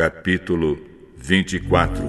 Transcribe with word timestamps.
Capítulo 0.00 0.78
24 1.18 2.02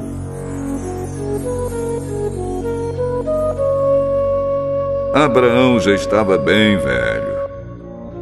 Abraão 5.13 5.77
já 5.77 5.91
estava 5.91 6.37
bem 6.37 6.77
velho. 6.77 7.49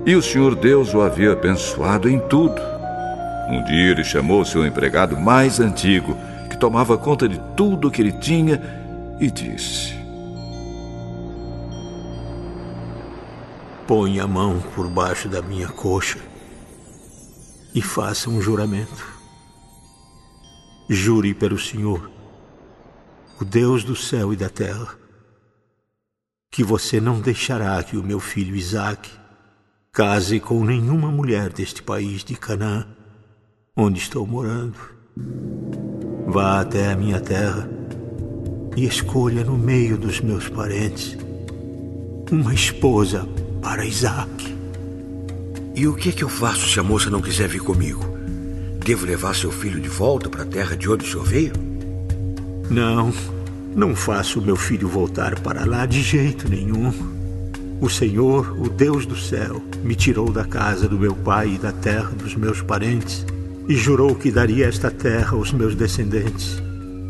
E 0.07 0.15
o 0.15 0.23
Senhor 0.23 0.55
Deus 0.55 0.95
o 0.95 1.01
havia 1.01 1.33
abençoado 1.33 2.09
em 2.09 2.19
tudo. 2.19 2.59
Um 3.47 3.63
dia 3.63 3.91
ele 3.91 4.03
chamou 4.03 4.43
seu 4.43 4.65
empregado 4.65 5.15
mais 5.15 5.59
antigo, 5.59 6.17
que 6.49 6.57
tomava 6.57 6.97
conta 6.97 7.29
de 7.29 7.39
tudo 7.55 7.91
que 7.91 8.01
ele 8.01 8.13
tinha, 8.13 8.59
e 9.19 9.29
disse: 9.29 9.93
Põe 13.85 14.19
a 14.19 14.25
mão 14.25 14.59
por 14.73 14.89
baixo 14.89 15.29
da 15.29 15.43
minha 15.43 15.67
coxa 15.67 16.17
e 17.75 17.83
faça 17.83 18.31
um 18.31 18.41
juramento. 18.41 19.18
Jure 20.91 21.35
pelo 21.35 21.59
Senhor, 21.59 22.09
o 23.39 23.45
Deus 23.45 23.83
do 23.83 23.95
céu 23.95 24.33
e 24.33 24.35
da 24.35 24.49
terra, 24.49 24.97
que 26.51 26.63
você 26.63 26.99
não 26.99 27.21
deixará 27.21 27.83
que 27.83 27.95
o 27.95 28.01
meu 28.01 28.19
filho 28.19 28.55
Isaque 28.55 29.11
case 29.93 30.39
com 30.39 30.65
nenhuma 30.65 31.11
mulher 31.11 31.53
deste 31.53 31.83
país 31.83 32.23
de 32.23 32.35
Canaã, 32.35 32.87
onde 33.77 33.99
estou 33.99 34.25
morando. 34.25 34.79
Vá 36.25 36.59
até 36.59 36.91
a 36.91 36.95
minha 36.95 37.21
terra 37.21 37.69
e 38.75 38.83
escolha 38.83 39.43
no 39.43 39.59
meio 39.59 39.95
dos 39.95 40.19
meus 40.21 40.49
parentes 40.49 41.15
uma 42.31 42.53
esposa 42.53 43.29
para 43.61 43.85
Isaac. 43.85 44.57
E 45.75 45.87
o 45.87 45.95
que 45.95 46.09
é 46.09 46.11
que 46.11 46.23
eu 46.23 46.29
faço 46.29 46.67
se 46.67 46.79
a 46.79 46.83
moça 46.83 47.11
não 47.11 47.21
quiser 47.21 47.47
vir 47.47 47.61
comigo? 47.61 48.18
Devo 48.89 49.05
levar 49.05 49.35
seu 49.35 49.51
filho 49.51 49.79
de 49.79 49.87
volta 49.87 50.27
para 50.31 50.41
a 50.41 50.47
terra 50.47 50.75
de 50.75 50.89
onde 50.89 51.05
o 51.05 51.07
senhor 51.07 51.23
veio? 51.23 51.53
Não, 52.71 53.13
não 53.75 53.95
faço 53.95 54.41
meu 54.41 54.55
filho 54.55 54.87
voltar 54.87 55.39
para 55.41 55.63
lá 55.63 55.85
de 55.85 56.01
jeito 56.01 56.49
nenhum. 56.49 56.91
O 57.79 57.87
Senhor, 57.87 58.51
o 58.59 58.67
Deus 58.67 59.05
do 59.05 59.15
céu, 59.15 59.61
me 59.83 59.93
tirou 59.93 60.31
da 60.31 60.43
casa 60.43 60.87
do 60.87 60.97
meu 60.97 61.13
pai 61.13 61.53
e 61.53 61.57
da 61.59 61.71
terra 61.71 62.09
dos 62.15 62.33
meus 62.33 62.63
parentes 62.63 63.23
e 63.67 63.75
jurou 63.75 64.15
que 64.15 64.31
daria 64.31 64.65
esta 64.65 64.89
terra 64.89 65.37
aos 65.37 65.53
meus 65.53 65.75
descendentes. 65.75 66.59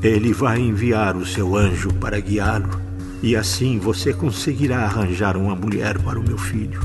Ele 0.03 0.33
vai 0.33 0.59
enviar 0.59 1.15
o 1.15 1.25
seu 1.25 1.55
anjo 1.55 1.93
para 1.93 2.19
guiá-lo 2.19 2.77
e 3.23 3.37
assim 3.37 3.79
você 3.79 4.11
conseguirá 4.11 4.79
arranjar 4.79 5.37
uma 5.37 5.55
mulher 5.55 5.97
para 5.99 6.19
o 6.19 6.27
meu 6.27 6.37
filho. 6.37 6.81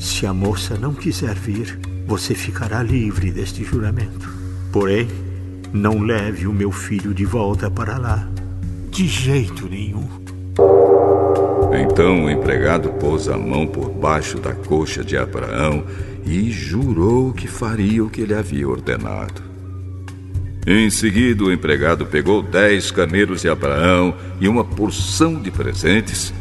Se 0.00 0.26
a 0.26 0.34
moça 0.34 0.76
não 0.76 0.92
quiser 0.92 1.36
vir, 1.36 1.78
você 2.06 2.34
ficará 2.34 2.82
livre 2.82 3.30
deste 3.30 3.64
juramento. 3.64 4.28
Porém, 4.72 5.08
não 5.72 6.00
leve 6.00 6.46
o 6.46 6.52
meu 6.52 6.70
filho 6.70 7.14
de 7.14 7.24
volta 7.24 7.70
para 7.70 7.98
lá. 7.98 8.28
De 8.90 9.06
jeito 9.06 9.68
nenhum. 9.68 10.08
Então 11.72 12.24
o 12.24 12.30
empregado 12.30 12.90
pôs 12.90 13.28
a 13.28 13.36
mão 13.36 13.66
por 13.66 13.90
baixo 13.90 14.38
da 14.38 14.54
coxa 14.54 15.02
de 15.02 15.16
Abraão 15.16 15.84
e 16.24 16.50
jurou 16.50 17.32
que 17.32 17.48
faria 17.48 18.04
o 18.04 18.10
que 18.10 18.20
ele 18.20 18.34
havia 18.34 18.68
ordenado. 18.68 19.42
Em 20.66 20.88
seguida, 20.88 21.44
o 21.44 21.52
empregado 21.52 22.06
pegou 22.06 22.42
dez 22.42 22.90
camelos 22.90 23.42
de 23.42 23.48
Abraão 23.48 24.14
e 24.40 24.48
uma 24.48 24.64
porção 24.64 25.34
de 25.34 25.50
presentes 25.50 26.32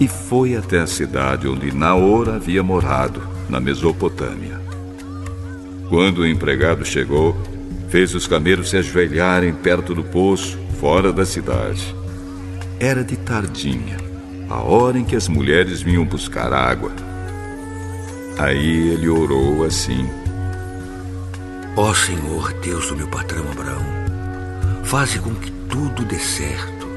e 0.00 0.08
foi 0.08 0.56
até 0.56 0.80
a 0.80 0.86
cidade 0.86 1.46
onde 1.46 1.72
Naor 1.72 2.28
havia 2.28 2.62
morado, 2.62 3.22
na 3.48 3.60
Mesopotâmia. 3.60 4.63
Quando 5.94 6.22
o 6.22 6.26
empregado 6.26 6.84
chegou, 6.84 7.40
fez 7.88 8.16
os 8.16 8.26
camelos 8.26 8.70
se 8.70 8.76
ajoelharem 8.76 9.54
perto 9.54 9.94
do 9.94 10.02
poço, 10.02 10.58
fora 10.80 11.12
da 11.12 11.24
cidade. 11.24 11.94
Era 12.80 13.04
de 13.04 13.16
tardinha, 13.16 13.96
a 14.50 14.60
hora 14.60 14.98
em 14.98 15.04
que 15.04 15.14
as 15.14 15.28
mulheres 15.28 15.82
vinham 15.82 16.04
buscar 16.04 16.52
água. 16.52 16.90
Aí 18.36 18.88
ele 18.90 19.08
orou 19.08 19.62
assim. 19.62 20.10
Ó 21.76 21.94
Senhor, 21.94 22.52
Deus 22.54 22.88
do 22.88 22.96
meu 22.96 23.06
patrão 23.06 23.48
Abraão, 23.52 23.86
faze 24.82 25.20
com 25.20 25.32
que 25.32 25.52
tudo 25.70 26.04
dê 26.04 26.18
certo 26.18 26.88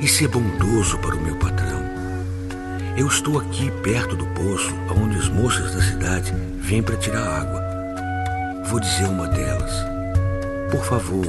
e 0.00 0.06
seja 0.06 0.28
bondoso 0.28 0.96
para 0.98 1.16
o 1.16 1.20
meu 1.20 1.34
patrão. 1.34 1.82
Eu 2.96 3.08
estou 3.08 3.36
aqui 3.40 3.68
perto 3.82 4.14
do 4.14 4.26
poço, 4.26 4.72
onde 4.96 5.16
as 5.16 5.28
moças 5.28 5.74
da 5.74 5.82
cidade 5.82 6.32
vêm 6.60 6.80
para 6.80 6.96
tirar 6.96 7.40
água. 7.40 7.67
Vou 8.68 8.78
dizer 8.78 9.06
uma 9.06 9.26
delas: 9.26 9.72
Por 10.70 10.84
favor, 10.84 11.26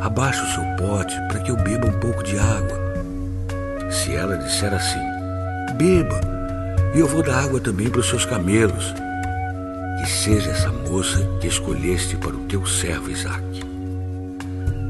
abaixe 0.00 0.42
o 0.42 0.54
seu 0.54 0.64
pote 0.76 1.14
para 1.28 1.38
que 1.38 1.52
eu 1.52 1.56
beba 1.56 1.86
um 1.86 2.00
pouco 2.00 2.20
de 2.24 2.36
água. 2.36 2.76
Se 3.92 4.12
ela 4.16 4.36
disser 4.36 4.74
assim: 4.74 4.98
Beba, 5.76 6.20
e 6.96 6.98
eu 6.98 7.06
vou 7.06 7.22
dar 7.22 7.44
água 7.44 7.60
também 7.60 7.88
para 7.88 8.00
os 8.00 8.08
seus 8.08 8.24
camelos 8.24 8.92
que 10.00 10.10
seja 10.10 10.50
essa 10.50 10.72
moça 10.72 11.24
que 11.40 11.46
escolheste 11.46 12.16
para 12.16 12.34
o 12.34 12.44
teu 12.46 12.66
servo 12.66 13.08
Isaque. 13.08 13.62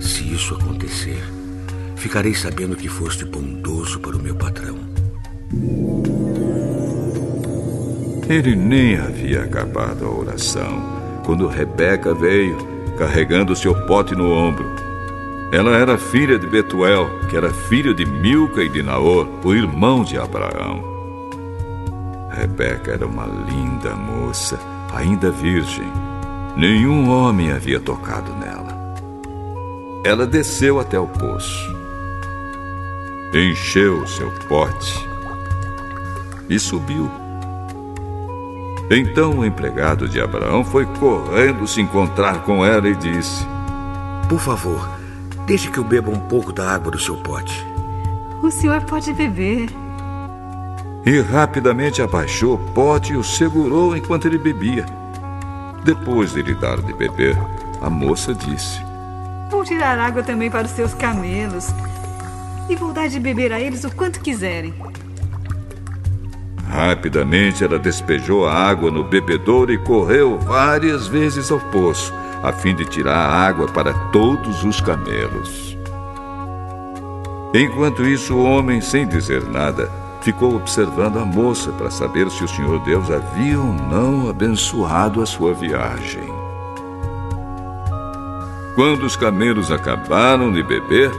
Se 0.01 0.33
isso 0.33 0.55
acontecer, 0.55 1.23
ficarei 1.97 2.35
sabendo 2.35 2.77
que 2.77 2.89
foste 2.89 3.27
bondoso 3.27 4.01
para 4.01 4.17
o 4.17 4.23
meu 4.23 4.35
patrão. 4.35 4.79
Ele 8.27 8.57
nem 8.57 8.97
havia 8.97 9.43
acabado 9.43 10.07
a 10.07 10.11
oração 10.11 10.98
quando 11.29 11.47
Rebeca 11.47 12.15
veio, 12.15 12.57
carregando 12.97 13.55
seu 13.55 13.75
pote 13.85 14.15
no 14.15 14.33
ombro. 14.33 14.65
Ela 15.53 15.77
era 15.77 15.99
filha 15.99 16.39
de 16.39 16.47
Betuel, 16.47 17.07
que 17.29 17.37
era 17.37 17.51
filho 17.51 17.93
de 17.93 18.07
Milca 18.07 18.63
e 18.63 18.69
de 18.71 18.83
Naor, 18.83 19.29
o 19.45 19.55
irmão 19.55 20.03
de 20.03 20.17
Abraão. 20.17 20.83
Rebeca 22.31 22.93
era 22.93 23.07
uma 23.07 23.27
linda 23.27 23.95
moça 23.95 24.59
ainda 24.91 25.31
virgem. 25.31 25.93
Nenhum 26.57 27.11
homem 27.11 27.53
havia 27.53 27.79
tocado 27.79 28.33
nela. 28.33 28.95
Ela 30.07 30.27
desceu 30.27 30.81
até 30.81 30.99
o 30.99 31.09
poço, 31.09 31.77
encheu 33.35 34.07
seu 34.07 34.31
pote 34.49 35.07
e 36.49 36.59
subiu. 36.59 37.28
Então 38.91 39.39
o 39.39 39.45
empregado 39.45 40.09
de 40.09 40.21
Abraão 40.21 40.65
foi 40.65 40.87
correndo 40.87 41.67
se 41.67 41.81
encontrar 41.81 42.43
com 42.43 42.65
ela 42.65 42.89
e 42.89 42.97
disse: 42.97 43.47
Por 44.29 44.41
favor, 44.41 44.89
deixe 45.47 45.71
que 45.71 45.79
eu 45.79 45.85
beba 45.85 46.11
um 46.11 46.21
pouco 46.21 46.53
da 46.53 46.71
água 46.71 46.91
do 46.91 46.99
seu 46.99 47.17
pote. 47.17 47.67
O 48.43 48.51
senhor 48.51 48.83
pode 48.85 49.13
beber 49.13 49.69
e 51.05 51.21
rapidamente 51.21 52.03
abaixou 52.03 52.55
o 52.55 52.59
pote 52.73 53.13
e 53.13 53.17
o 53.17 53.25
segurou 53.25 53.97
enquanto 53.97 54.27
ele 54.27 54.39
bebia. 54.39 54.85
Depois 55.85 56.33
de 56.33 56.43
lhe 56.43 56.55
dar 56.55 56.81
de 56.83 56.93
beber, 56.93 57.37
a 57.81 57.91
moça 57.91 58.35
disse: 58.35 58.81
Vou 59.51 59.65
tirar 59.65 59.99
água 59.99 60.23
também 60.23 60.51
para 60.51 60.67
os 60.67 60.73
seus 60.73 60.95
camelos 60.95 61.69
e 62.69 62.77
vou 62.77 62.93
dar 62.93 63.09
de 63.09 63.21
beber 63.21 63.53
a 63.53 63.61
eles 63.61 63.85
o 63.85 63.95
quanto 63.95 64.21
quiserem. 64.21 64.75
Rapidamente 66.69 67.65
ela 67.65 67.79
despejou 67.79 68.47
a 68.47 68.53
água 68.53 68.91
no 68.91 69.03
bebedouro 69.03 69.73
e 69.73 69.79
correu 69.79 70.39
várias 70.39 71.07
vezes 71.07 71.51
ao 71.51 71.59
poço, 71.59 72.13
a 72.43 72.53
fim 72.53 72.75
de 72.75 72.85
tirar 72.85 73.17
a 73.17 73.47
água 73.47 73.67
para 73.67 73.93
todos 74.11 74.63
os 74.65 74.81
camelos. 74.81 75.77
Enquanto 77.55 78.07
isso, 78.07 78.35
o 78.35 78.45
homem, 78.45 78.81
sem 78.81 79.09
dizer 79.09 79.43
nada, 79.45 79.91
ficou 80.21 80.55
observando 80.55 81.19
a 81.19 81.25
moça 81.25 81.73
para 81.73 81.91
saber 81.91 82.31
se 82.31 82.45
o 82.45 82.49
Senhor 82.49 82.79
Deus 82.81 83.11
havia 83.11 83.59
ou 83.59 83.73
não 83.73 84.29
abençoado 84.29 85.23
a 85.23 85.27
sua 85.27 85.55
viagem. 85.55 86.29
Quando 88.75 89.05
os 89.05 89.17
camelos 89.17 89.73
acabaram 89.73 90.53
de 90.53 90.63
beber, 90.63 91.11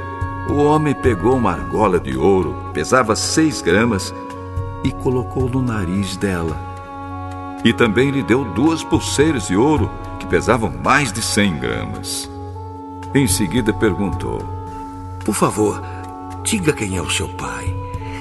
o 0.47 0.63
homem 0.63 0.93
pegou 0.93 1.35
uma 1.35 1.51
argola 1.51 1.99
de 1.99 2.15
ouro, 2.15 2.55
pesava 2.73 3.15
seis 3.15 3.61
gramas, 3.61 4.13
e 4.83 4.91
colocou 4.91 5.49
no 5.49 5.61
nariz 5.61 6.15
dela. 6.17 6.57
E 7.63 7.73
também 7.73 8.09
lhe 8.09 8.23
deu 8.23 8.45
duas 8.53 8.83
pulseiras 8.83 9.47
de 9.47 9.55
ouro, 9.55 9.91
que 10.19 10.25
pesavam 10.25 10.71
mais 10.83 11.11
de 11.11 11.21
cem 11.21 11.57
gramas. 11.57 12.29
Em 13.13 13.27
seguida 13.27 13.73
perguntou: 13.73 14.41
Por 15.25 15.35
favor, 15.35 15.81
diga 16.43 16.71
quem 16.73 16.95
é 16.95 17.01
o 17.01 17.09
seu 17.09 17.27
pai. 17.29 17.75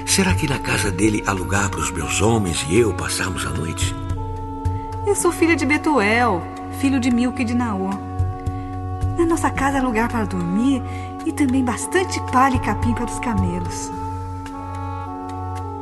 Será 0.05 0.33
que 0.33 0.47
na 0.47 0.57
casa 0.57 0.91
dele 0.91 1.23
há 1.27 1.31
lugar 1.31 1.69
para 1.69 1.79
os 1.79 1.91
meus 1.91 2.21
homens 2.21 2.65
e 2.67 2.77
eu 2.77 2.93
passarmos 2.93 3.45
a 3.45 3.51
noite? 3.51 3.95
Eu 5.05 5.15
sou 5.15 5.31
filha 5.31 5.55
de 5.55 5.65
Betuel, 5.65 6.43
filho 6.79 6.99
de 6.99 7.11
Milca 7.11 7.41
e 7.41 7.45
de 7.45 7.53
Naor. 7.53 7.97
Na 9.17 9.25
nossa 9.25 9.49
casa 9.49 9.79
há 9.79 9.81
lugar 9.81 10.09
para 10.09 10.25
dormir 10.25 10.81
e 11.25 11.31
também 11.31 11.63
bastante 11.63 12.19
palha 12.31 12.55
e 12.55 12.59
capim 12.59 12.93
para 12.93 13.05
os 13.05 13.19
camelos. 13.19 13.91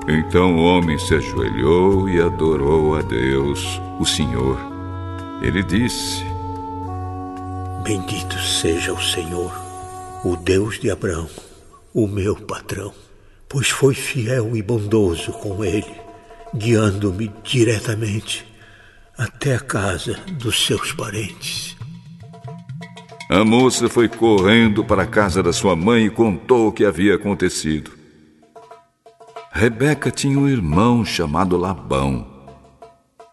Então 0.08 0.56
o 0.56 0.64
homem 0.64 0.98
se 0.98 1.16
ajoelhou 1.16 2.08
e 2.08 2.22
adorou 2.22 2.96
a 2.96 3.02
Deus, 3.02 3.82
o 4.00 4.06
Senhor. 4.06 4.58
Ele 5.42 5.62
disse: 5.62 6.24
Bendito 7.84 8.40
seja 8.40 8.94
o 8.94 9.02
Senhor, 9.02 9.52
o 10.24 10.38
Deus 10.38 10.80
de 10.80 10.90
Abraão, 10.90 11.30
o 11.94 12.08
meu 12.08 12.38
patrão, 12.38 12.94
pois 13.50 13.70
foi 13.70 13.94
fiel 13.94 14.56
e 14.56 14.62
bondoso 14.62 15.34
com 15.34 15.66
ele, 15.66 15.94
guiando-me 16.56 17.30
diretamente 17.44 18.48
até 19.18 19.56
a 19.56 19.60
casa 19.60 20.18
dos 20.40 20.66
seus 20.66 20.94
parentes. 20.94 21.76
A 23.30 23.44
moça 23.44 23.90
foi 23.90 24.08
correndo 24.08 24.86
para 24.86 25.04
a 25.04 25.08
casa 25.08 25.44
da 25.44 25.52
sua 25.52 25.76
mãe 25.76 26.06
e 26.06 26.10
contou 26.10 26.70
o 26.70 26.72
que 26.72 26.86
havia 26.86 27.16
acontecido. 27.16 27.97
Rebeca 29.58 30.12
tinha 30.12 30.38
um 30.38 30.48
irmão 30.48 31.04
chamado 31.04 31.58
Labão. 31.58 32.28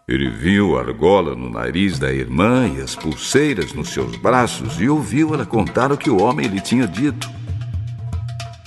Ele 0.07 0.27
viu 0.27 0.75
a 0.75 0.81
argola 0.81 1.35
no 1.35 1.51
nariz 1.51 1.99
da 1.99 2.11
irmã 2.11 2.67
e 2.67 2.81
as 2.81 2.95
pulseiras 2.95 3.73
nos 3.73 3.89
seus 3.89 4.15
braços 4.15 4.81
e 4.81 4.89
ouviu 4.89 5.35
ela 5.35 5.45
contar 5.45 5.91
o 5.91 5.97
que 5.97 6.09
o 6.09 6.19
homem 6.19 6.47
lhe 6.47 6.59
tinha 6.59 6.87
dito. 6.87 7.29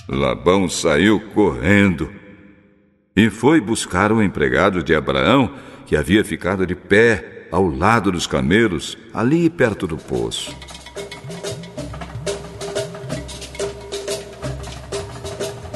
Labão 0.07 0.69
saiu 0.69 1.19
correndo 1.33 2.09
e 3.13 3.29
foi 3.29 3.59
buscar 3.59 4.13
o 4.13 4.23
empregado 4.23 4.81
de 4.81 4.95
Abraão 4.95 5.51
que 5.85 5.97
havia 5.97 6.23
ficado 6.23 6.65
de 6.65 6.75
pé 6.75 7.49
ao 7.51 7.67
lado 7.67 8.09
dos 8.09 8.25
camelos, 8.25 8.97
ali 9.13 9.49
perto 9.49 9.85
do 9.85 9.97
poço. 9.97 10.55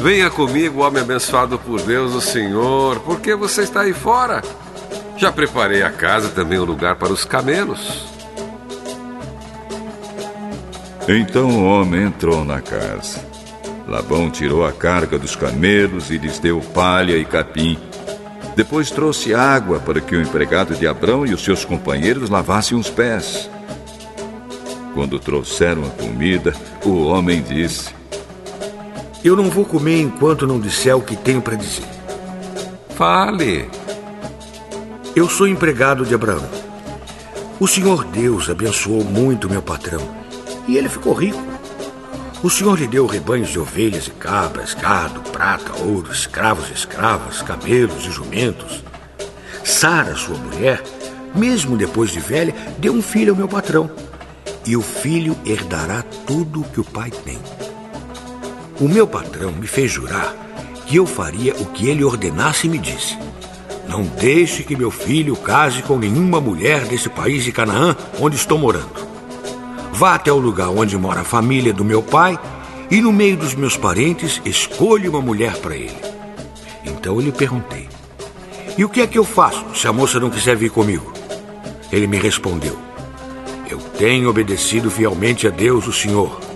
Venha 0.04 0.30
comigo, 0.30 0.82
homem 0.82 1.02
abençoado 1.02 1.58
por 1.58 1.82
Deus, 1.82 2.14
o 2.14 2.20
Senhor, 2.20 3.00
porque 3.00 3.34
você 3.36 3.62
está 3.62 3.84
aí 3.84 3.94
fora. 3.94 4.44
Já 5.16 5.32
preparei 5.32 5.82
a 5.82 5.90
casa 5.90 6.28
também 6.28 6.60
o 6.60 6.66
lugar 6.66 6.98
para 6.98 7.14
os 7.14 7.24
camelos. 7.24 8.06
Então 11.08 11.48
o 11.52 11.64
homem 11.64 12.04
entrou 12.04 12.44
na 12.44 12.60
casa. 12.60 13.26
Labão 13.88 14.30
tirou 14.30 14.66
a 14.66 14.74
carga 14.74 15.18
dos 15.18 15.38
camelos 15.38 16.12
e 16.12 16.18
lhes 16.18 16.38
deu 16.38 16.60
palha 16.60 17.18
e 17.18 17.24
capim. 17.24 17.80
Depois 18.58 18.92
trouxe 18.92 19.34
água 19.34 19.80
para 19.80 20.02
que 20.02 20.18
o 20.18 20.22
empregado 20.22 20.76
de 20.76 20.86
Abrão 20.86 21.26
e 21.26 21.34
os 21.34 21.42
seus 21.42 21.64
companheiros 21.64 22.30
lavassem 22.30 22.78
os 22.78 22.90
pés. 22.90 23.50
Quando 24.94 25.18
trouxeram 25.18 25.86
a 25.86 25.90
comida, 25.92 26.54
o 26.84 27.06
homem 27.06 27.42
disse: 27.42 28.03
Eu 29.24 29.38
não 29.38 29.50
vou 29.50 29.64
comer 29.64 30.02
enquanto 30.02 30.46
não 30.46 30.60
disser 30.60 30.98
o 30.98 31.02
que 31.02 31.16
tenho 31.16 31.42
para 31.42 31.56
dizer. 31.56 31.86
Fale. 32.94 33.70
Eu 35.16 35.30
sou 35.30 35.48
empregado 35.48 36.06
de 36.06 36.14
Abraão. 36.14 36.44
O 37.58 37.66
Senhor 37.66 38.04
Deus 38.04 38.50
abençoou 38.50 39.02
muito 39.02 39.50
meu 39.50 39.62
patrão 39.62 40.02
e 40.68 40.75
ele 40.75 40.90
ficou 40.90 41.14
rico. 41.14 41.42
O 42.44 42.50
Senhor 42.50 42.78
lhe 42.78 42.86
deu 42.86 43.06
rebanhos 43.06 43.48
de 43.48 43.58
ovelhas 43.58 44.08
e 44.08 44.12
cabras, 44.12 44.74
gado, 44.74 45.22
prata, 45.31 45.72
ouro, 45.81 46.12
escravos 46.12 46.69
e 46.69 46.74
escravas, 46.74 47.42
camelos 47.42 48.06
e 48.06 48.12
jumentos. 48.12 48.84
Sara, 49.64 50.16
sua 50.16 50.36
mulher, 50.36 50.84
mesmo 51.34 51.78
depois 51.78 52.12
de 52.12 52.19
velha, 52.19 52.54
deu 52.78 52.92
um 52.92 53.02
filho 53.02 53.31
ao 53.31 53.38
meu 53.38 53.48
patrão. 53.48 53.90
E 54.66 54.76
o 54.76 54.81
filho 54.81 55.38
herdará 55.46 56.04
tudo 56.28 56.60
o 56.60 56.66
que 56.66 56.81
o 56.81 56.84
pai 56.84 57.10
tem. 57.10 57.40
O 58.83 58.89
meu 58.89 59.07
patrão 59.07 59.53
me 59.53 59.65
fez 59.65 59.89
jurar 59.89 60.35
que 60.85 60.97
eu 60.97 61.06
faria 61.06 61.56
o 61.56 61.68
que 61.68 61.88
ele 61.88 62.03
ordenasse 62.03 62.68
e 62.68 62.69
me 62.69 62.77
disse: 62.77 63.18
Não 63.88 64.03
deixe 64.03 64.62
que 64.62 64.75
meu 64.75 64.91
filho 64.91 65.38
case 65.38 65.81
com 65.81 65.97
nenhuma 65.97 66.41
mulher 66.41 66.83
desse 66.83 67.07
país 67.07 67.45
de 67.45 67.53
Canaã 67.53 67.95
onde 68.19 68.35
estou 68.35 68.57
morando. 68.57 69.07
Vá 69.94 70.15
até 70.15 70.33
o 70.33 70.38
lugar 70.38 70.68
onde 70.68 70.97
mora 70.97 71.21
a 71.21 71.24
família 71.24 71.71
do 71.71 71.85
meu 71.85 72.03
pai 72.03 72.38
e, 72.91 73.00
no 73.00 73.13
meio 73.13 73.38
dos 73.38 73.56
meus 73.56 73.77
parentes, 73.77 74.41
escolha 74.44 75.09
uma 75.09 75.21
mulher 75.21 75.56
para 75.59 75.77
ele. 75.77 76.01
Então 76.83 77.15
eu 77.15 77.21
lhe 77.21 77.31
perguntei: 77.31 77.88
E 78.77 78.83
o 78.83 78.89
que 78.89 79.00
é 79.00 79.07
que 79.07 79.18
eu 79.18 79.24
faço 79.24 79.63
se 79.74 79.88
a 79.88 79.94
moça 79.94 80.19
não 80.19 80.30
quiser 80.30 80.57
vir 80.57 80.71
comigo? 80.71 81.13
Ele 81.89 82.06
me 82.06 82.18
respondeu: 82.18 82.77
Eu 83.69 83.80
tenho 83.97 84.30
obedecido 84.30 84.91
fielmente 84.91 85.47
a 85.47 85.51
Deus, 85.51 85.88
o 85.88 85.94
Senhor. 85.94 86.53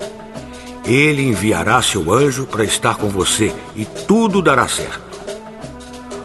Ele 0.87 1.21
enviará 1.21 1.81
seu 1.81 2.13
anjo 2.13 2.45
para 2.45 2.63
estar 2.63 2.95
com 2.95 3.09
você 3.09 3.53
e 3.75 3.83
tudo 3.85 4.41
dará 4.41 4.67
certo. 4.69 5.01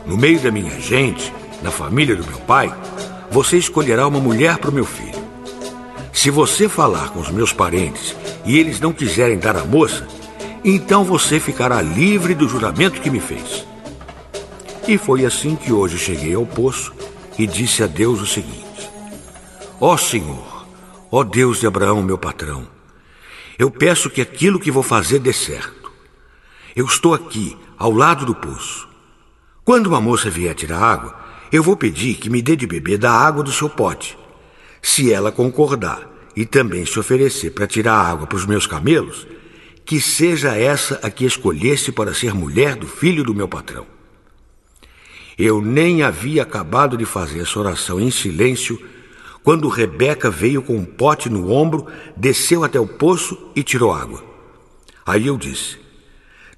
No 0.07 0.17
meio 0.17 0.39
da 0.39 0.53
minha 0.53 0.81
gente, 0.81 1.33
na 1.63 1.71
família 1.71 2.15
do 2.15 2.25
meu 2.25 2.39
pai, 2.39 2.73
você 3.31 3.57
escolherá 3.59 4.07
uma 4.07 4.21
mulher 4.21 4.59
para 4.59 4.71
o 4.71 4.73
meu 4.73 4.85
filho. 4.85 5.21
Se 6.13 6.31
você 6.31 6.69
falar 6.69 7.11
com 7.11 7.19
os 7.19 7.31
meus 7.31 7.53
parentes 7.53 8.15
e 8.45 8.57
eles 8.57 8.79
não 8.79 8.93
quiserem 8.93 9.39
dar 9.39 9.57
a 9.57 9.65
moça, 9.65 10.07
então 10.65 11.03
você 11.03 11.41
ficará 11.41 11.83
livre 11.83 12.33
do 12.33 12.49
juramento 12.49 13.01
que 13.01 13.11
me 13.11 13.19
fez. 13.19 13.67
E 14.87 14.97
foi 14.97 15.25
assim 15.25 15.57
que 15.57 15.73
hoje 15.73 15.99
cheguei 15.99 16.35
ao 16.35 16.47
poço 16.47 16.93
e 17.37 17.47
disse 17.47 17.83
a 17.83 17.87
Deus 17.89 18.21
o 18.21 18.27
seguinte: 18.27 18.91
Ó 19.81 19.97
Senhor, 19.97 20.67
ó 21.11 21.25
Deus 21.25 21.59
de 21.59 21.67
Abraão, 21.67 22.03
meu 22.03 22.19
patrão, 22.19 22.67
eu 23.63 23.71
peço 23.71 24.11
que 24.11 24.21
aquilo 24.21 24.59
que 24.59 24.73
vou 24.73 24.83
fazer 24.83 25.21
dê 25.21 25.33
certo. 25.33 25.93
Eu 26.75 26.85
estou 26.85 27.15
aqui, 27.15 27.57
ao 27.79 27.93
lado 27.93 28.27
do 28.27 28.35
poço. 28.35 28.89
Quando 29.65 29.87
uma 29.87 30.01
moça 30.01 30.29
vier 30.29 30.53
tirar 30.53 30.83
água, 30.83 31.17
eu 31.53 31.63
vou 31.63 31.77
pedir 31.77 32.15
que 32.15 32.29
me 32.29 32.43
dê 32.43 32.57
de 32.57 32.67
beber 32.67 32.99
da 32.99 33.13
água 33.13 33.41
do 33.41 33.53
seu 33.53 33.71
pote. 33.71 34.19
Se 34.83 35.13
ela 35.13 35.31
concordar 35.31 36.11
e 36.35 36.45
também 36.45 36.85
se 36.85 36.99
oferecer 36.99 37.53
para 37.53 37.69
tirar 37.69 37.95
água 37.95 38.27
para 38.27 38.37
os 38.37 38.47
meus 38.47 38.67
camelos, 38.67 39.29
que 39.85 40.01
seja 40.01 40.57
essa 40.57 40.99
a 41.01 41.09
que 41.09 41.25
escolhesse 41.25 41.93
para 41.93 42.13
ser 42.13 42.35
mulher 42.35 42.75
do 42.75 42.89
filho 42.89 43.23
do 43.23 43.33
meu 43.33 43.47
patrão. 43.47 43.87
Eu 45.39 45.63
nem 45.63 46.03
havia 46.03 46.43
acabado 46.43 46.97
de 46.97 47.05
fazer 47.05 47.39
essa 47.39 47.61
oração 47.61 48.01
em 48.01 48.11
silêncio 48.11 48.77
quando 49.45 49.69
Rebeca 49.69 50.31
veio 50.31 50.63
com 50.63 50.77
um 50.77 50.85
pote 50.85 51.29
no 51.29 51.51
ombro, 51.51 51.87
desceu 52.17 52.63
até 52.63 52.79
o 52.79 52.87
poço 52.87 53.51
e 53.57 53.63
tirou 53.63 53.93
água. 53.93 54.23
Aí 55.05 55.27
eu 55.27 55.37
disse: 55.37 55.79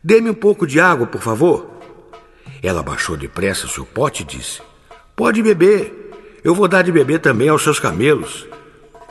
Dê-me 0.03 0.31
um 0.31 0.35
pouco 0.35 0.67
de 0.67 0.79
água, 0.79 1.07
por 1.07 1.21
favor. 1.21 1.71
Ela 2.63 2.83
baixou 2.83 3.17
depressa 3.17 3.67
seu 3.69 3.87
pote 3.87 4.23
e 4.23 4.27
disse: 4.27 4.61
Pode 5.17 5.43
beber. 5.43 6.03
Eu 6.45 6.55
vou 6.55 6.69
dar 6.69 6.83
de 6.83 6.93
beber 6.93 7.21
também 7.21 7.49
aos 7.49 7.63
seus 7.63 7.81
camelos. 7.81 8.47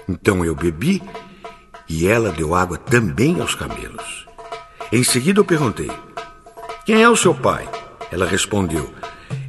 Então 0.08 0.46
eu 0.46 0.56
bebi 0.56 1.02
e 1.90 2.08
ela 2.08 2.32
deu 2.32 2.54
água 2.54 2.78
também 2.78 3.42
aos 3.42 3.56
camelos. 3.56 4.28
Em 4.92 5.04
seguida 5.04 5.40
eu 5.40 5.46
perguntei: 5.46 5.90
Quem 6.86 7.02
é 7.02 7.10
o 7.10 7.16
seu 7.16 7.34
pai? 7.34 7.68
Ela 8.12 8.28
respondeu: 8.28 8.94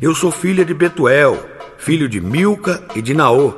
Eu 0.00 0.14
sou 0.14 0.30
filha 0.30 0.64
de 0.64 0.72
Betuel, 0.72 1.38
filho 1.76 2.08
de 2.08 2.22
Milca 2.22 2.82
e 2.94 3.02
de 3.02 3.12
Naô. 3.12 3.54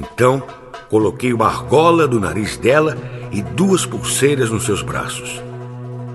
Então 0.00 0.42
coloquei 0.88 1.32
uma 1.32 1.46
argola 1.46 2.08
do 2.08 2.18
nariz 2.18 2.56
dela 2.56 2.96
e 3.30 3.42
duas 3.42 3.84
pulseiras 3.84 4.50
nos 4.50 4.64
seus 4.64 4.80
braços. 4.82 5.42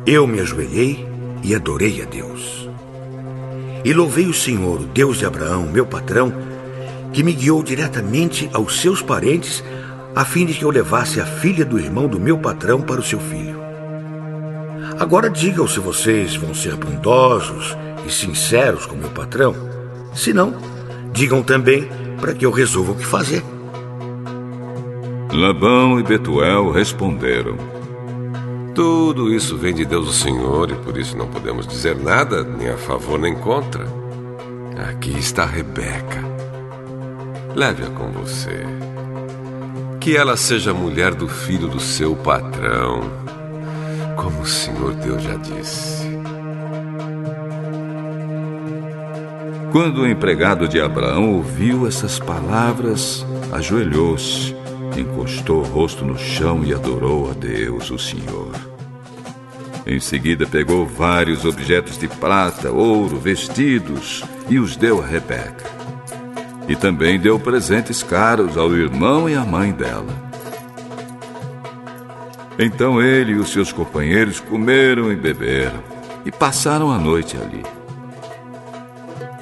Eu 0.07 0.25
me 0.25 0.39
ajoelhei 0.39 1.07
e 1.43 1.53
adorei 1.53 2.01
a 2.01 2.05
Deus. 2.05 2.67
E 3.83 3.93
louvei 3.93 4.25
o 4.25 4.33
Senhor, 4.33 4.81
o 4.81 4.85
Deus 4.85 5.19
de 5.19 5.25
Abraão, 5.25 5.67
meu 5.71 5.85
patrão, 5.85 6.33
que 7.13 7.21
me 7.21 7.31
guiou 7.31 7.61
diretamente 7.61 8.49
aos 8.51 8.81
seus 8.81 9.03
parentes 9.03 9.63
a 10.15 10.25
fim 10.25 10.47
de 10.47 10.55
que 10.55 10.65
eu 10.65 10.71
levasse 10.71 11.21
a 11.21 11.25
filha 11.25 11.63
do 11.63 11.79
irmão 11.79 12.07
do 12.07 12.19
meu 12.19 12.39
patrão 12.39 12.81
para 12.81 12.99
o 12.99 13.03
seu 13.03 13.19
filho. 13.19 13.59
Agora 14.99 15.29
digam 15.29 15.67
se 15.67 15.79
vocês 15.79 16.35
vão 16.35 16.55
ser 16.55 16.75
bondosos 16.75 17.77
e 18.07 18.11
sinceros 18.11 18.87
com 18.87 18.95
meu 18.95 19.09
patrão. 19.09 19.53
Se 20.15 20.33
não, 20.33 20.55
digam 21.13 21.43
também 21.43 21.87
para 22.19 22.33
que 22.33 22.45
eu 22.45 22.51
resolva 22.51 22.93
o 22.93 22.95
que 22.95 23.05
fazer. 23.05 23.43
Labão 25.35 25.99
e 25.99 26.03
Betuel 26.03 26.71
responderam: 26.71 27.57
Tudo 28.73 29.33
isso 29.33 29.57
vem 29.57 29.73
de 29.73 29.85
Deus 29.85 30.09
o 30.09 30.13
Senhor 30.13 30.71
e 30.71 30.75
por 30.75 30.97
isso 30.97 31.17
não 31.17 31.27
podemos 31.27 31.67
dizer 31.67 31.95
nada, 31.95 32.43
nem 32.43 32.69
a 32.69 32.77
favor 32.77 33.19
nem 33.19 33.35
contra. 33.35 33.85
Aqui 34.89 35.17
está 35.17 35.45
Rebeca 35.45 36.35
leve-a 37.55 37.89
com 37.89 38.11
você. 38.11 38.65
Que 39.99 40.15
ela 40.15 40.35
seja 40.35 40.73
mulher 40.73 41.15
do 41.15 41.27
filho 41.27 41.67
do 41.67 41.79
seu 41.79 42.15
patrão, 42.15 43.01
como 44.17 44.41
o 44.41 44.45
Senhor 44.45 44.93
Deus 44.95 45.23
já 45.23 45.35
disse. 45.37 46.05
Quando 49.71 50.01
o 50.01 50.07
empregado 50.07 50.67
de 50.67 50.79
Abraão 50.79 51.33
ouviu 51.33 51.87
essas 51.87 52.19
palavras, 52.19 53.25
ajoelhou-se, 53.51 54.54
encostou 54.97 55.61
o 55.61 55.67
rosto 55.67 56.03
no 56.05 56.17
chão 56.17 56.63
e 56.63 56.73
adorou 56.73 57.29
a 57.29 57.33
Deus, 57.33 57.91
o 57.91 57.99
Senhor. 57.99 58.51
Em 59.85 59.99
seguida, 59.99 60.45
pegou 60.47 60.85
vários 60.85 61.45
objetos 61.45 61.97
de 61.97 62.07
prata, 62.07 62.71
ouro, 62.71 63.17
vestidos 63.17 64.23
e 64.49 64.57
os 64.57 64.75
deu 64.75 65.01
a 65.01 65.05
Rebeca 65.05 65.75
e 66.67 66.75
também 66.75 67.19
deu 67.19 67.39
presentes 67.39 68.01
caros 68.01 68.57
ao 68.57 68.73
irmão 68.73 69.29
e 69.29 69.35
à 69.35 69.43
mãe 69.43 69.71
dela. 69.71 70.13
Então 72.57 73.01
ele 73.01 73.33
e 73.33 73.35
os 73.35 73.49
seus 73.49 73.71
companheiros 73.71 74.39
comeram 74.39 75.11
e 75.11 75.15
beberam 75.15 75.83
e 76.25 76.31
passaram 76.31 76.91
a 76.91 76.97
noite 76.97 77.37
ali. 77.37 77.63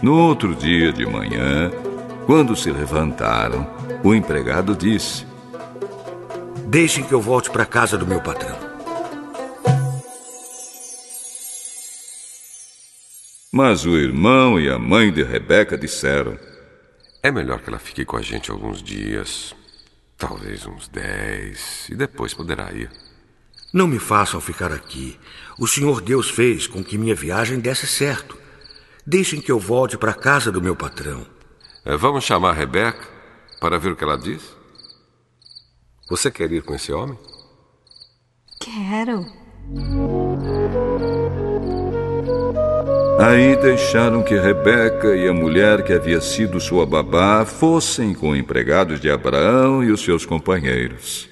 No 0.01 0.17
outro 0.17 0.53
dia 0.55 0.91
de 0.91 1.05
manhã, 1.05 1.71
quando 2.25 2.55
se 2.55 2.71
levantaram, 2.71 3.67
o 4.03 4.13
empregado 4.13 4.75
disse: 4.75 5.25
Deixem 6.73 7.03
que 7.03 7.13
eu 7.13 7.21
volte 7.21 7.51
para 7.51 7.61
a 7.61 7.67
casa 7.67 7.99
do 7.99 8.07
meu 8.07 8.19
patrão. 8.19 8.57
Mas 13.51 13.85
o 13.85 13.95
irmão 13.95 14.59
e 14.59 14.67
a 14.71 14.79
mãe 14.79 15.13
de 15.13 15.21
Rebeca 15.21 15.77
disseram: 15.77 16.35
É 17.21 17.31
melhor 17.31 17.61
que 17.61 17.69
ela 17.69 17.77
fique 17.77 18.03
com 18.03 18.17
a 18.17 18.23
gente 18.23 18.49
alguns 18.49 18.81
dias, 18.81 19.55
talvez 20.17 20.65
uns 20.65 20.87
dez, 20.87 21.87
e 21.91 21.95
depois 21.95 22.33
poderá 22.33 22.71
ir. 22.71 22.89
Não 23.71 23.85
me 23.85 23.99
façam 23.99 24.41
ficar 24.41 24.71
aqui. 24.71 25.19
O 25.59 25.67
Senhor 25.67 26.01
Deus 26.01 26.31
fez 26.31 26.65
com 26.65 26.83
que 26.83 26.97
minha 26.97 27.13
viagem 27.13 27.59
desse 27.59 27.85
certo. 27.85 28.35
Deixem 29.05 29.39
que 29.39 29.51
eu 29.51 29.59
volte 29.59 29.95
para 29.95 30.09
a 30.09 30.15
casa 30.15 30.51
do 30.51 30.59
meu 30.59 30.75
patrão. 30.75 31.23
É, 31.85 31.95
vamos 31.95 32.23
chamar 32.23 32.53
Rebeca 32.53 33.07
para 33.59 33.77
ver 33.77 33.91
o 33.91 33.95
que 33.95 34.03
ela 34.03 34.17
diz? 34.17 34.62
Você 36.09 36.29
quer 36.29 36.51
ir 36.51 36.61
com 36.61 36.75
esse 36.75 36.91
homem? 36.91 37.17
Quero. 38.59 39.25
Aí 43.19 43.55
deixaram 43.55 44.21
que 44.21 44.35
Rebeca 44.35 45.15
e 45.15 45.27
a 45.27 45.33
mulher 45.33 45.83
que 45.83 45.93
havia 45.93 46.19
sido 46.19 46.59
sua 46.59 46.85
babá 46.85 47.45
fossem 47.45 48.13
com 48.13 48.35
empregados 48.35 48.99
de 48.99 49.09
Abraão 49.09 49.83
e 49.83 49.91
os 49.91 50.01
seus 50.01 50.25
companheiros. 50.25 51.29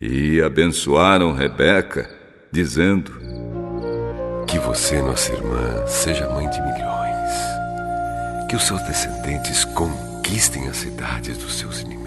E 0.00 0.40
abençoaram 0.40 1.32
Rebeca, 1.32 2.10
dizendo: 2.50 3.12
Que 4.46 4.58
você, 4.58 5.00
nossa 5.00 5.32
irmã, 5.32 5.86
seja 5.86 6.28
mãe 6.28 6.48
de 6.50 6.60
milhões. 6.60 7.32
Que 8.48 8.56
os 8.56 8.66
seus 8.66 8.82
descendentes 8.82 9.64
conquistem 9.64 10.68
as 10.68 10.78
cidades 10.78 11.38
dos 11.38 11.58
seus 11.58 11.80
inimigos. 11.80 11.97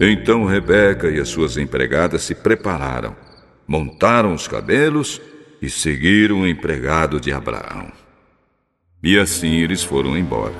Então 0.00 0.44
Rebeca 0.44 1.08
e 1.08 1.20
as 1.20 1.28
suas 1.28 1.56
empregadas 1.56 2.22
se 2.22 2.34
prepararam, 2.34 3.14
montaram 3.66 4.34
os 4.34 4.48
cabelos 4.48 5.20
e 5.62 5.70
seguiram 5.70 6.42
o 6.42 6.46
empregado 6.46 7.20
de 7.20 7.32
Abraão. 7.32 7.92
E 9.02 9.18
assim 9.18 9.56
eles 9.56 9.84
foram 9.84 10.16
embora. 10.16 10.54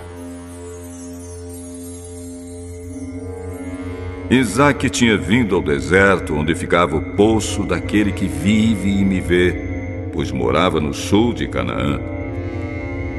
Isaac 4.30 4.88
tinha 4.88 5.18
vindo 5.18 5.54
ao 5.54 5.62
deserto 5.62 6.34
onde 6.34 6.54
ficava 6.54 6.96
o 6.96 7.14
poço 7.14 7.62
daquele 7.64 8.12
que 8.12 8.26
vive 8.26 8.88
e 8.88 9.04
me 9.04 9.20
vê, 9.20 10.08
pois 10.12 10.30
morava 10.30 10.80
no 10.80 10.94
sul 10.94 11.34
de 11.34 11.46
Canaã. 11.46 12.00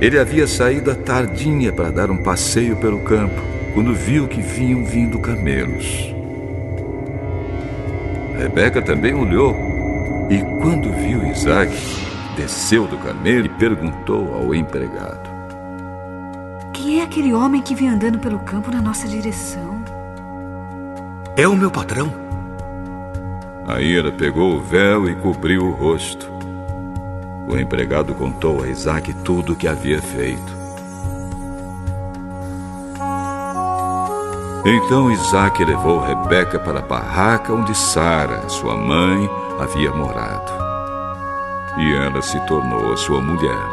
Ele 0.02 0.18
havia 0.18 0.48
saído 0.48 0.92
à 0.92 0.96
tardinha 0.96 1.72
para 1.72 1.92
dar 1.92 2.10
um 2.10 2.18
passeio 2.18 2.76
pelo 2.78 3.00
campo, 3.02 3.55
quando 3.76 3.94
viu 3.94 4.26
que 4.26 4.42
vinham 4.42 4.86
vindo 4.86 5.20
camelos. 5.20 6.16
Rebeca 8.40 8.82
também 8.82 9.14
olhou 9.14 9.54
e 10.30 10.40
quando 10.62 10.94
viu 10.94 11.28
Isaac, 11.28 11.76
desceu 12.38 12.88
do 12.88 12.98
camelo 12.98 13.48
e 13.48 13.50
perguntou 13.50 14.34
ao 14.34 14.56
empregado: 14.56 15.30
Quem 16.72 17.02
é 17.02 17.04
aquele 17.04 17.34
homem 17.34 17.62
que 17.62 17.76
vem 17.76 17.90
andando 17.90 18.18
pelo 18.18 18.40
campo 18.40 18.72
na 18.72 18.82
nossa 18.82 19.10
direção? 19.10 19.84
É 21.36 21.46
o 21.46 21.56
meu 21.56 21.70
patrão. 21.70 22.14
Aí 23.68 23.98
ela 23.98 24.12
pegou 24.12 24.56
o 24.56 24.62
véu 24.62 25.10
e 25.10 25.16
cobriu 25.16 25.66
o 25.66 25.72
rosto. 25.72 26.32
O 27.46 27.58
empregado 27.58 28.16
contou 28.16 28.64
a 28.64 28.70
Isaac 28.70 29.14
tudo 29.16 29.52
o 29.52 29.56
que 29.56 29.68
havia 29.68 30.02
feito. 30.02 30.55
Então 34.68 35.12
Isaac 35.12 35.64
levou 35.64 36.00
Rebeca 36.00 36.58
para 36.58 36.80
a 36.80 36.82
barraca 36.82 37.54
onde 37.54 37.76
Sara, 37.76 38.50
sua 38.50 38.76
mãe, 38.76 39.30
havia 39.60 39.92
morado. 39.92 40.52
E 41.78 41.94
ela 41.94 42.20
se 42.24 42.40
tornou 42.48 42.98
sua 42.98 43.22
mulher. 43.22 43.64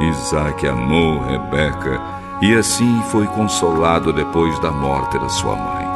Isaac 0.00 0.66
amou 0.66 1.20
Rebeca 1.20 2.00
e 2.42 2.56
assim 2.56 3.00
foi 3.12 3.26
consolado 3.28 4.12
depois 4.12 4.58
da 4.58 4.72
morte 4.72 5.16
da 5.16 5.28
sua 5.28 5.54
mãe. 5.54 5.89